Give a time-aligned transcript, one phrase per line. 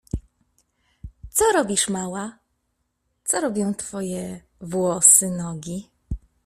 [1.35, 2.39] —Co robisz, mała?
[3.23, 5.89] Co robią twoje włosy, nogi.